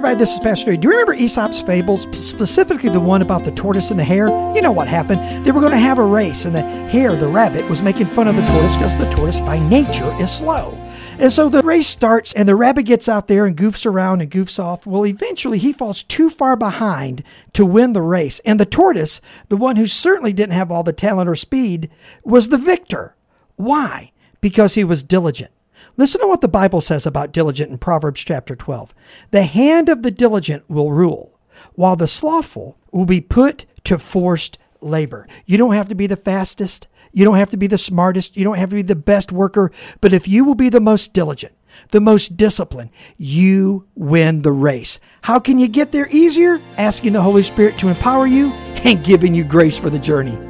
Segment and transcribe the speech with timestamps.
[0.00, 0.76] everybody, this is Pastor Jerry.
[0.78, 4.28] Do you remember Aesop's fables, specifically the one about the tortoise and the hare?
[4.54, 5.44] You know what happened.
[5.44, 8.26] They were going to have a race, and the hare, the rabbit, was making fun
[8.26, 10.72] of the tortoise because the tortoise by nature is slow.
[11.18, 14.30] And so the race starts, and the rabbit gets out there and goofs around and
[14.30, 14.86] goofs off.
[14.86, 17.22] Well, eventually he falls too far behind
[17.52, 18.40] to win the race.
[18.46, 19.20] And the tortoise,
[19.50, 21.90] the one who certainly didn't have all the talent or speed,
[22.24, 23.16] was the victor.
[23.56, 24.12] Why?
[24.40, 25.50] Because he was diligent.
[25.96, 28.94] Listen to what the Bible says about diligent in Proverbs chapter 12.
[29.30, 31.38] The hand of the diligent will rule,
[31.74, 35.26] while the slothful will be put to forced labor.
[35.46, 36.88] You don't have to be the fastest.
[37.12, 38.36] You don't have to be the smartest.
[38.36, 39.72] You don't have to be the best worker.
[40.00, 41.54] But if you will be the most diligent,
[41.90, 45.00] the most disciplined, you win the race.
[45.22, 46.60] How can you get there easier?
[46.78, 48.50] Asking the Holy Spirit to empower you
[48.84, 50.49] and giving you grace for the journey.